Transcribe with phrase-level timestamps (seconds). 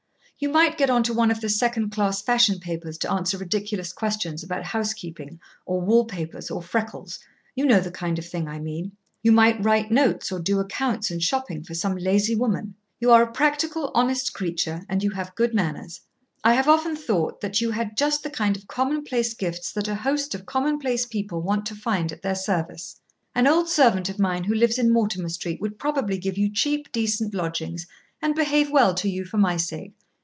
[0.43, 3.93] You might get on to one of the second class fashion papers to answer ridiculous
[3.93, 7.19] questions about house keeping or wall papers or freckles.
[7.53, 8.93] You know the kind of thing I mean.
[9.21, 12.73] You might write notes or do accounts and shopping for some lazy woman.
[12.99, 16.01] You are a practical, honest creature, and you have good manners.
[16.43, 19.93] I have often thought that you had just the kind of commonplace gifts that a
[19.93, 22.99] host of commonplace people want to find at their service.
[23.35, 26.91] An old servant of mine who lives in Mortimer Street would probably give you cheap,
[26.91, 27.85] decent lodgings,
[28.23, 29.93] and behave well to you for my sake.